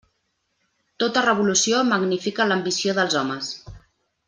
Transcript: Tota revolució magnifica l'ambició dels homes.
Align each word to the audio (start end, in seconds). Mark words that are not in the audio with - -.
Tota 1.03 1.23
revolució 1.25 1.83
magnifica 1.91 2.49
l'ambició 2.53 2.97
dels 3.03 3.21
homes. 3.23 3.53